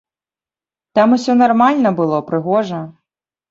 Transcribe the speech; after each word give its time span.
Там 0.99 1.13
усё 1.17 1.35
нармальна 1.43 1.89
было, 2.01 2.25
прыгожа. 2.33 2.83